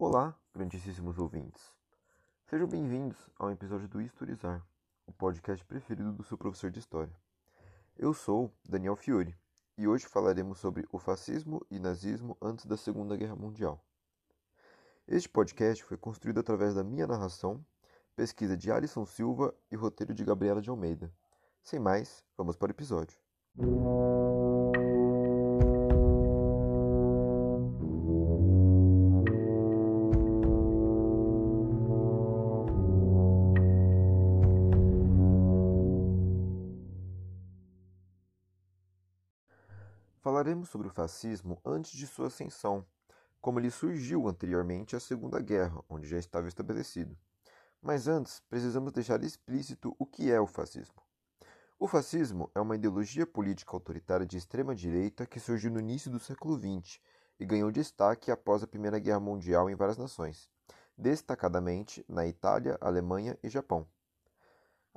Olá, 0.00 0.32
grandíssimos 0.54 1.18
ouvintes. 1.18 1.74
Sejam 2.46 2.68
bem-vindos 2.68 3.16
ao 3.36 3.50
episódio 3.50 3.88
do 3.88 4.00
Historizar, 4.00 4.64
o 5.04 5.12
podcast 5.12 5.64
preferido 5.64 6.12
do 6.12 6.22
seu 6.22 6.38
professor 6.38 6.70
de 6.70 6.78
História. 6.78 7.12
Eu 7.96 8.14
sou 8.14 8.48
Daniel 8.64 8.94
Fiore 8.94 9.36
e 9.76 9.88
hoje 9.88 10.06
falaremos 10.06 10.60
sobre 10.60 10.86
o 10.92 11.00
fascismo 11.00 11.66
e 11.68 11.80
nazismo 11.80 12.36
antes 12.40 12.64
da 12.64 12.76
Segunda 12.76 13.16
Guerra 13.16 13.34
Mundial. 13.34 13.84
Este 15.08 15.28
podcast 15.28 15.82
foi 15.82 15.96
construído 15.96 16.38
através 16.38 16.76
da 16.76 16.84
minha 16.84 17.08
narração, 17.08 17.60
pesquisa 18.14 18.56
de 18.56 18.70
Alisson 18.70 19.04
Silva 19.04 19.52
e 19.68 19.74
roteiro 19.74 20.14
de 20.14 20.24
Gabriela 20.24 20.62
de 20.62 20.70
Almeida. 20.70 21.12
Sem 21.60 21.80
mais, 21.80 22.24
vamos 22.36 22.54
para 22.54 22.68
o 22.68 22.70
episódio. 22.70 23.18
Falaremos 40.38 40.68
sobre 40.68 40.86
o 40.86 40.90
fascismo 40.92 41.60
antes 41.64 41.90
de 41.90 42.06
sua 42.06 42.28
ascensão, 42.28 42.86
como 43.40 43.58
ele 43.58 43.72
surgiu 43.72 44.28
anteriormente 44.28 44.94
à 44.94 45.00
Segunda 45.00 45.40
Guerra, 45.40 45.82
onde 45.88 46.06
já 46.06 46.16
estava 46.16 46.46
estabelecido. 46.46 47.18
Mas 47.82 48.06
antes, 48.06 48.40
precisamos 48.48 48.92
deixar 48.92 49.20
explícito 49.24 49.96
o 49.98 50.06
que 50.06 50.30
é 50.30 50.40
o 50.40 50.46
fascismo. 50.46 51.02
O 51.76 51.88
fascismo 51.88 52.48
é 52.54 52.60
uma 52.60 52.76
ideologia 52.76 53.26
política 53.26 53.72
autoritária 53.72 54.24
de 54.24 54.36
extrema 54.36 54.76
direita 54.76 55.26
que 55.26 55.40
surgiu 55.40 55.72
no 55.72 55.80
início 55.80 56.08
do 56.08 56.20
século 56.20 56.56
XX 56.56 57.00
e 57.40 57.44
ganhou 57.44 57.72
destaque 57.72 58.30
após 58.30 58.62
a 58.62 58.68
Primeira 58.68 59.00
Guerra 59.00 59.18
Mundial 59.18 59.68
em 59.68 59.74
várias 59.74 59.98
nações, 59.98 60.48
destacadamente 60.96 62.04
na 62.08 62.28
Itália, 62.28 62.78
Alemanha 62.80 63.36
e 63.42 63.48
Japão. 63.48 63.88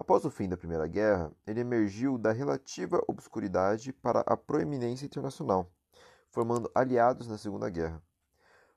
Após 0.00 0.24
o 0.24 0.30
fim 0.30 0.48
da 0.48 0.56
Primeira 0.56 0.86
Guerra, 0.86 1.30
ele 1.46 1.60
emergiu 1.60 2.16
da 2.16 2.32
relativa 2.32 3.04
obscuridade 3.06 3.92
para 3.92 4.20
a 4.20 4.34
proeminência 4.34 5.04
internacional, 5.04 5.70
formando 6.30 6.70
aliados 6.74 7.28
na 7.28 7.36
Segunda 7.36 7.68
Guerra. 7.68 8.02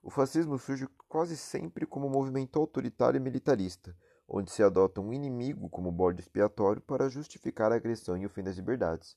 O 0.01 0.09
fascismo 0.09 0.59
surge 0.59 0.85
quase 1.07 1.37
sempre 1.37 1.85
como 1.85 2.07
um 2.07 2.09
movimento 2.09 2.59
autoritário 2.59 3.17
e 3.17 3.21
militarista, 3.21 3.95
onde 4.27 4.51
se 4.51 4.61
adota 4.61 4.99
um 4.99 5.13
inimigo 5.13 5.69
como 5.69 5.93
bode 5.93 6.19
expiatório 6.19 6.81
para 6.81 7.07
justificar 7.07 7.71
a 7.71 7.75
agressão 7.75 8.17
e 8.17 8.25
o 8.25 8.29
fim 8.29 8.43
das 8.43 8.57
liberdades. 8.57 9.15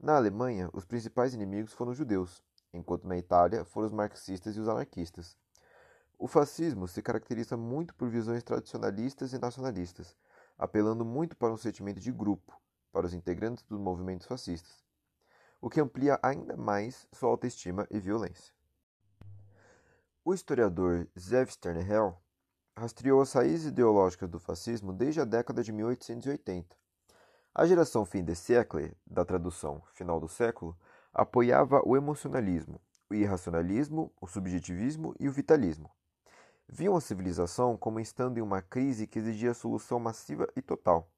Na 0.00 0.16
Alemanha, 0.16 0.70
os 0.72 0.86
principais 0.86 1.34
inimigos 1.34 1.74
foram 1.74 1.92
os 1.92 1.98
judeus, 1.98 2.42
enquanto 2.72 3.06
na 3.06 3.18
Itália 3.18 3.66
foram 3.66 3.88
os 3.88 3.92
marxistas 3.92 4.56
e 4.56 4.60
os 4.60 4.66
anarquistas. 4.66 5.36
O 6.18 6.26
fascismo 6.26 6.88
se 6.88 7.02
caracteriza 7.02 7.54
muito 7.54 7.94
por 7.94 8.08
visões 8.08 8.42
tradicionalistas 8.42 9.34
e 9.34 9.38
nacionalistas, 9.38 10.16
apelando 10.58 11.04
muito 11.04 11.36
para 11.36 11.52
um 11.52 11.56
sentimento 11.56 12.00
de 12.00 12.12
grupo 12.12 12.58
para 12.92 13.06
os 13.06 13.14
integrantes 13.14 13.64
dos 13.64 13.78
movimentos 13.78 14.26
fascistas, 14.26 14.84
o 15.60 15.68
que 15.68 15.80
amplia 15.80 16.18
ainda 16.22 16.56
mais 16.56 17.08
sua 17.12 17.28
autoestima 17.28 17.86
e 17.90 17.98
violência. 17.98 18.54
O 20.24 20.32
historiador 20.32 21.08
Zev 21.18 21.50
Sternhell 21.50 22.16
rastreou 22.76 23.20
as 23.20 23.32
raízes 23.32 23.66
ideológicas 23.66 24.28
do 24.28 24.38
fascismo 24.38 24.92
desde 24.92 25.20
a 25.20 25.24
década 25.24 25.62
de 25.62 25.72
1880. 25.72 26.76
A 27.54 27.66
geração 27.66 28.04
fim 28.04 28.24
de 28.24 28.34
século, 28.34 28.90
da 29.06 29.24
tradução 29.24 29.82
final 29.92 30.20
do 30.20 30.28
século, 30.28 30.76
apoiava 31.12 31.82
o 31.84 31.96
emocionalismo, 31.96 32.80
o 33.10 33.14
irracionalismo, 33.14 34.12
o 34.20 34.26
subjetivismo 34.26 35.14
e 35.18 35.28
o 35.28 35.32
vitalismo 35.32 35.90
viam 36.68 36.96
a 36.96 37.00
civilização 37.00 37.76
como 37.76 38.00
estando 38.00 38.38
em 38.38 38.40
uma 38.40 38.62
crise 38.62 39.06
que 39.06 39.18
exigia 39.18 39.54
solução 39.54 39.98
massiva 39.98 40.48
e 40.56 40.62
total. 40.62 41.10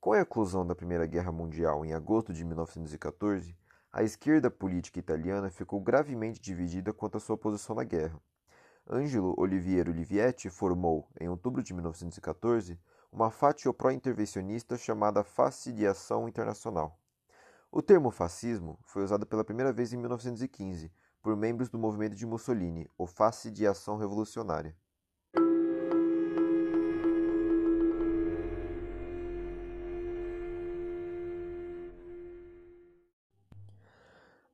Com 0.00 0.12
a 0.12 0.20
eclosão 0.20 0.66
da 0.66 0.74
Primeira 0.74 1.06
Guerra 1.06 1.32
Mundial 1.32 1.84
em 1.84 1.92
agosto 1.92 2.32
de 2.32 2.44
1914, 2.44 3.56
a 3.92 4.02
esquerda 4.02 4.50
política 4.50 4.98
italiana 4.98 5.50
ficou 5.50 5.80
gravemente 5.80 6.40
dividida 6.40 6.92
quanto 6.92 7.16
à 7.16 7.20
sua 7.20 7.38
posição 7.38 7.76
na 7.76 7.84
guerra. 7.84 8.20
Angelo 8.86 9.34
Oliviero 9.38 9.92
Olivetti 9.92 10.50
formou, 10.50 11.08
em 11.18 11.28
outubro 11.28 11.62
de 11.62 11.72
1914, 11.72 12.78
uma 13.10 13.30
fatio 13.30 13.72
pró-intervencionista 13.72 14.76
chamada 14.76 15.22
Face 15.22 15.72
de 15.72 15.86
Ação 15.86 16.28
Internacional. 16.28 16.98
O 17.70 17.80
termo 17.80 18.10
fascismo 18.10 18.78
foi 18.84 19.04
usado 19.04 19.24
pela 19.24 19.44
primeira 19.44 19.72
vez 19.72 19.92
em 19.92 19.96
1915 19.96 20.92
por 21.24 21.34
membros 21.34 21.70
do 21.70 21.78
movimento 21.78 22.14
de 22.14 22.26
Mussolini, 22.26 22.86
o 22.98 23.06
Face 23.06 23.50
de 23.50 23.66
Ação 23.66 23.96
Revolucionária. 23.96 24.76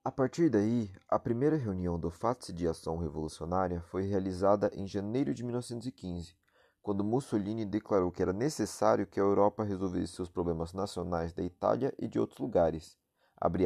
A 0.05 0.13
partir 0.13 0.49
daí, 0.49 0.89
a 1.09 1.19
primeira 1.19 1.57
reunião 1.57 1.99
do 1.99 2.09
Face 2.09 2.53
de 2.53 2.69
Ação 2.69 2.99
Revolucionária 2.99 3.81
foi 3.81 4.05
realizada 4.05 4.71
em 4.73 4.87
janeiro 4.87 5.35
de 5.35 5.43
1915, 5.43 6.37
quando 6.81 7.03
Mussolini 7.03 7.65
declarou 7.65 8.13
que 8.13 8.23
era 8.23 8.33
necessário 8.33 9.09
que 9.09 9.19
a 9.19 9.25
Europa 9.25 9.65
resolvesse 9.65 10.13
seus 10.15 10.29
problemas 10.29 10.73
nacionais 10.73 11.33
da 11.33 11.43
Itália 11.43 11.93
e 11.99 12.07
de 12.07 12.21
outros 12.21 12.39
lugares, 12.39 12.97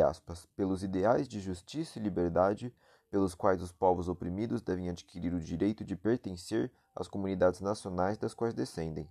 aspas, 0.03 0.47
pelos 0.57 0.83
ideais 0.83 1.29
de 1.29 1.39
justiça 1.39 1.99
e 1.99 2.03
liberdade 2.03 2.75
pelos 3.15 3.33
quais 3.33 3.63
os 3.63 3.71
povos 3.71 4.09
oprimidos 4.09 4.61
devem 4.61 4.91
adquirir 4.91 5.33
o 5.33 5.39
direito 5.39 5.85
de 5.85 5.95
pertencer 5.95 6.69
às 6.97 7.07
comunidades 7.07 7.61
nacionais 7.61 8.19
das 8.19 8.35
quais 8.35 8.53
descendem. 8.53 9.09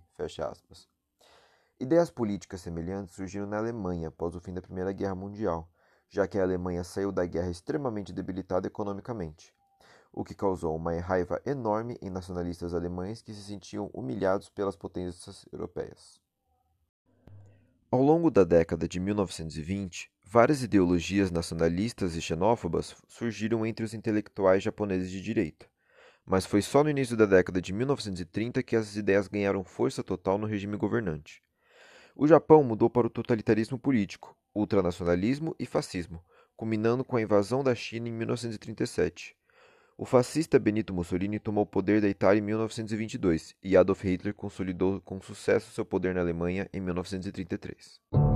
Ideias 1.80 2.10
políticas 2.10 2.60
semelhantes 2.60 3.14
surgiram 3.14 3.46
na 3.46 3.56
Alemanha 3.56 4.08
após 4.08 4.36
o 4.36 4.40
fim 4.42 4.52
da 4.52 4.60
Primeira 4.60 4.92
Guerra 4.92 5.14
Mundial, 5.14 5.66
já 6.06 6.28
que 6.28 6.38
a 6.38 6.42
Alemanha 6.42 6.84
saiu 6.84 7.10
da 7.10 7.24
guerra 7.24 7.48
extremamente 7.48 8.12
debilitada 8.12 8.66
economicamente, 8.66 9.54
o 10.12 10.22
que 10.22 10.34
causou 10.34 10.76
uma 10.76 10.92
raiva 11.00 11.40
enorme 11.46 11.96
em 12.02 12.10
nacionalistas 12.10 12.74
alemães 12.74 13.22
que 13.22 13.32
se 13.32 13.42
sentiam 13.42 13.88
humilhados 13.94 14.50
pelas 14.50 14.76
potências 14.76 15.46
europeias. 15.50 16.20
Ao 17.90 18.02
longo 18.02 18.30
da 18.30 18.44
década 18.44 18.86
de 18.86 19.00
1920, 19.00 20.12
Várias 20.34 20.64
ideologias 20.64 21.30
nacionalistas 21.30 22.16
e 22.16 22.20
xenófobas 22.20 22.96
surgiram 23.06 23.64
entre 23.64 23.84
os 23.84 23.94
intelectuais 23.94 24.64
japoneses 24.64 25.08
de 25.08 25.22
direita, 25.22 25.64
mas 26.26 26.44
foi 26.44 26.60
só 26.60 26.82
no 26.82 26.90
início 26.90 27.16
da 27.16 27.24
década 27.24 27.62
de 27.62 27.72
1930 27.72 28.60
que 28.64 28.74
essas 28.74 28.96
ideias 28.96 29.28
ganharam 29.28 29.62
força 29.62 30.02
total 30.02 30.36
no 30.36 30.48
regime 30.48 30.76
governante. 30.76 31.40
O 32.16 32.26
Japão 32.26 32.64
mudou 32.64 32.90
para 32.90 33.06
o 33.06 33.10
totalitarismo 33.10 33.78
político, 33.78 34.36
ultranacionalismo 34.52 35.54
e 35.56 35.66
fascismo, 35.66 36.20
culminando 36.56 37.04
com 37.04 37.16
a 37.16 37.22
invasão 37.22 37.62
da 37.62 37.72
China 37.72 38.08
em 38.08 38.12
1937. 38.12 39.36
O 39.96 40.04
fascista 40.04 40.58
Benito 40.58 40.92
Mussolini 40.92 41.38
tomou 41.38 41.62
o 41.62 41.68
poder 41.68 42.00
da 42.00 42.08
Itália 42.08 42.40
em 42.40 42.44
1922 42.44 43.54
e 43.62 43.76
Adolf 43.76 44.02
Hitler 44.02 44.34
consolidou 44.34 45.00
com 45.02 45.22
sucesso 45.22 45.70
seu 45.70 45.84
poder 45.84 46.12
na 46.12 46.22
Alemanha 46.22 46.68
em 46.72 46.80
1933. 46.80 48.33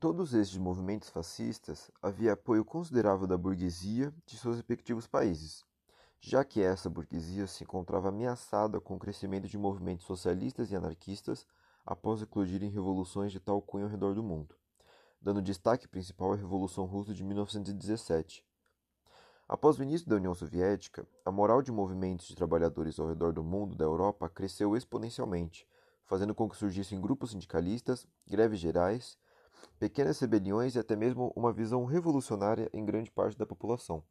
Todos 0.00 0.32
estes 0.32 0.56
movimentos 0.56 1.10
fascistas 1.10 1.90
havia 2.00 2.32
apoio 2.32 2.64
considerável 2.64 3.26
da 3.26 3.36
burguesia 3.36 4.10
de 4.24 4.38
seus 4.38 4.56
respectivos 4.56 5.06
países, 5.06 5.62
já 6.18 6.42
que 6.42 6.62
essa 6.62 6.88
burguesia 6.88 7.46
se 7.46 7.64
encontrava 7.64 8.08
ameaçada 8.08 8.80
com 8.80 8.94
o 8.94 8.98
crescimento 8.98 9.46
de 9.46 9.58
movimentos 9.58 10.06
socialistas 10.06 10.70
e 10.70 10.76
anarquistas 10.76 11.46
após 11.84 12.22
eclodirem 12.22 12.70
revoluções 12.70 13.30
de 13.30 13.38
tal 13.38 13.60
cunho 13.60 13.84
ao 13.84 13.90
redor 13.90 14.14
do 14.14 14.22
mundo, 14.22 14.54
dando 15.20 15.42
destaque 15.42 15.86
principal 15.86 16.32
à 16.32 16.36
Revolução 16.36 16.86
Russa 16.86 17.12
de 17.12 17.22
1917. 17.22 18.42
Após 19.46 19.78
o 19.78 19.82
início 19.82 20.08
da 20.08 20.16
União 20.16 20.34
Soviética, 20.34 21.06
a 21.26 21.30
moral 21.30 21.60
de 21.60 21.70
movimentos 21.70 22.26
de 22.26 22.34
trabalhadores 22.34 22.98
ao 22.98 23.06
redor 23.06 23.34
do 23.34 23.44
mundo 23.44 23.76
da 23.76 23.84
Europa 23.84 24.30
cresceu 24.30 24.74
exponencialmente, 24.74 25.68
fazendo 26.06 26.34
com 26.34 26.48
que 26.48 26.56
surgissem 26.56 27.02
grupos 27.02 27.32
sindicalistas, 27.32 28.06
greves 28.26 28.58
gerais 28.58 29.18
pequenas 29.78 30.18
rebeliões 30.18 30.74
e 30.74 30.78
até 30.78 30.94
mesmo 30.96 31.32
uma 31.34 31.52
visão 31.52 31.84
revolucionária 31.84 32.70
em 32.72 32.84
grande 32.84 33.10
parte 33.10 33.38
da 33.38 33.46
população. 33.46 34.02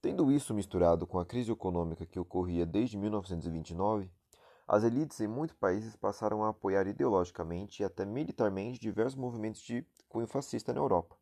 Tendo 0.00 0.32
isso 0.32 0.52
misturado 0.52 1.06
com 1.06 1.18
a 1.18 1.24
crise 1.24 1.52
econômica 1.52 2.04
que 2.04 2.18
ocorria 2.18 2.66
desde 2.66 2.98
1929, 2.98 4.10
as 4.66 4.84
elites 4.84 5.20
em 5.20 5.26
muitos 5.26 5.56
países 5.56 5.94
passaram 5.94 6.42
a 6.42 6.48
apoiar 6.48 6.86
ideologicamente 6.86 7.82
e 7.82 7.84
até 7.84 8.04
militarmente 8.04 8.80
diversos 8.80 9.18
movimentos 9.18 9.60
de 9.60 9.86
cunho 10.08 10.26
fascista 10.26 10.72
na 10.72 10.80
Europa, 10.80 11.16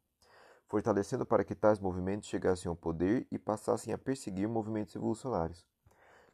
fortalecendo 0.67 1.27
para 1.27 1.45
que 1.45 1.55
tais 1.55 1.79
movimentos 1.79 2.29
chegassem 2.29 2.69
ao 2.69 2.77
poder 2.77 3.27
e 3.31 3.39
passassem 3.39 3.93
a 3.93 3.99
perseguir 3.99 4.49
movimentos 4.49 4.95
revolucionários. 4.95 5.67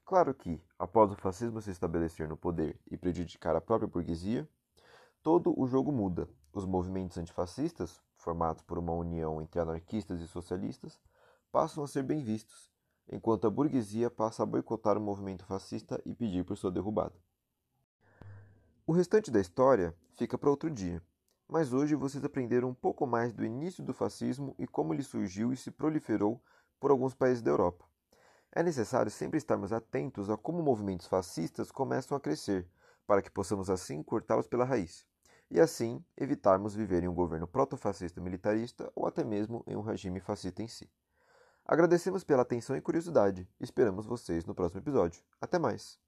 Claro 0.04 0.32
que, 0.34 0.62
após 0.78 1.10
o 1.10 1.16
fascismo 1.16 1.60
se 1.60 1.70
estabelecer 1.70 2.28
no 2.28 2.36
poder 2.36 2.78
e 2.88 2.96
prejudicar 2.96 3.56
a 3.56 3.60
própria 3.60 3.88
burguesia, 3.88 4.48
todo 5.20 5.52
o 5.58 5.66
jogo 5.66 5.90
muda. 5.90 6.28
Os 6.56 6.64
movimentos 6.64 7.18
antifascistas, 7.18 8.00
formados 8.16 8.62
por 8.62 8.78
uma 8.78 8.92
união 8.94 9.42
entre 9.42 9.60
anarquistas 9.60 10.22
e 10.22 10.26
socialistas, 10.26 10.98
passam 11.52 11.84
a 11.84 11.86
ser 11.86 12.02
bem 12.02 12.22
vistos, 12.22 12.72
enquanto 13.12 13.46
a 13.46 13.50
burguesia 13.50 14.08
passa 14.08 14.42
a 14.42 14.46
boicotar 14.46 14.96
o 14.96 15.00
movimento 15.02 15.44
fascista 15.44 16.00
e 16.06 16.14
pedir 16.14 16.46
por 16.46 16.56
sua 16.56 16.72
derrubada. 16.72 17.12
O 18.86 18.92
restante 18.92 19.30
da 19.30 19.38
história 19.38 19.94
fica 20.16 20.38
para 20.38 20.48
outro 20.48 20.70
dia, 20.70 21.02
mas 21.46 21.74
hoje 21.74 21.94
vocês 21.94 22.24
aprenderam 22.24 22.70
um 22.70 22.74
pouco 22.74 23.06
mais 23.06 23.34
do 23.34 23.44
início 23.44 23.84
do 23.84 23.92
fascismo 23.92 24.54
e 24.58 24.66
como 24.66 24.94
ele 24.94 25.02
surgiu 25.02 25.52
e 25.52 25.58
se 25.58 25.70
proliferou 25.70 26.42
por 26.80 26.90
alguns 26.90 27.12
países 27.12 27.42
da 27.42 27.50
Europa. 27.50 27.84
É 28.50 28.62
necessário 28.62 29.10
sempre 29.10 29.36
estarmos 29.36 29.74
atentos 29.74 30.30
a 30.30 30.38
como 30.38 30.62
movimentos 30.62 31.06
fascistas 31.06 31.70
começam 31.70 32.16
a 32.16 32.20
crescer, 32.20 32.66
para 33.06 33.20
que 33.20 33.30
possamos 33.30 33.68
assim 33.68 34.02
cortá-los 34.02 34.46
pela 34.46 34.64
raiz, 34.64 35.06
e 35.50 35.60
assim 35.60 36.04
evitarmos 36.16 36.74
viver 36.74 37.04
em 37.04 37.08
um 37.08 37.14
governo 37.14 37.46
protofascista 37.46 38.20
militarista 38.20 38.90
ou 38.94 39.06
até 39.06 39.24
mesmo 39.24 39.62
em 39.66 39.76
um 39.76 39.82
regime 39.82 40.20
fascista 40.20 40.62
em 40.62 40.68
si. 40.68 40.90
Agradecemos 41.64 42.22
pela 42.22 42.42
atenção 42.42 42.76
e 42.76 42.80
curiosidade. 42.80 43.48
Esperamos 43.60 44.06
vocês 44.06 44.44
no 44.44 44.54
próximo 44.54 44.80
episódio. 44.80 45.22
Até 45.40 45.58
mais! 45.58 45.98